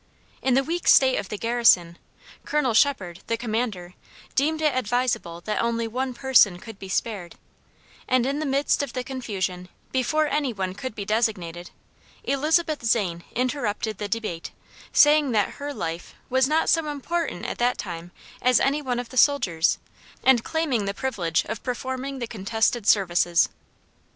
[0.41, 1.99] In the weak state of the garrison,
[2.43, 3.93] Colonel Shepard, the commander,
[4.33, 7.35] deemed it advisable that only one person could be spared;
[8.07, 11.69] and in the midst of the confusion, before any one could be designated,
[12.23, 14.49] Elizabeth Zane interrupted the debate,
[14.91, 18.09] saying that her life, was not so important at that time
[18.41, 19.77] as any one of the soldiers,
[20.23, 23.49] and claiming the privilege of performing the contested services.